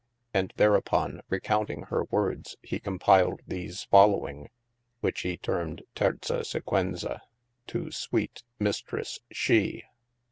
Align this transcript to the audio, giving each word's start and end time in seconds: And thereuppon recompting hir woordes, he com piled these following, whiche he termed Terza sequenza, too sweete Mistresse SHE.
And 0.33 0.51
thereuppon 0.57 1.21
recompting 1.29 1.85
hir 1.89 2.05
woordes, 2.05 2.55
he 2.63 2.79
com 2.79 2.97
piled 2.97 3.41
these 3.45 3.83
following, 3.83 4.49
whiche 5.03 5.21
he 5.21 5.37
termed 5.37 5.83
Terza 5.93 6.43
sequenza, 6.43 7.19
too 7.67 7.91
sweete 7.91 8.41
Mistresse 8.59 9.19
SHE. 9.31 9.83